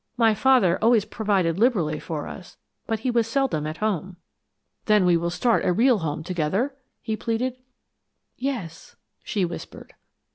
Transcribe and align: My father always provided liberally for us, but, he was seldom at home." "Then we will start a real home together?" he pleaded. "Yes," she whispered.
My 0.17 0.33
father 0.33 0.79
always 0.83 1.05
provided 1.05 1.59
liberally 1.59 1.99
for 1.99 2.25
us, 2.25 2.57
but, 2.87 3.01
he 3.01 3.11
was 3.11 3.27
seldom 3.27 3.67
at 3.67 3.77
home." 3.77 4.15
"Then 4.85 5.05
we 5.05 5.15
will 5.15 5.29
start 5.29 5.63
a 5.63 5.71
real 5.71 5.99
home 5.99 6.23
together?" 6.23 6.75
he 7.03 7.15
pleaded. 7.15 7.57
"Yes," 8.35 8.95
she 9.23 9.45
whispered. 9.45 9.93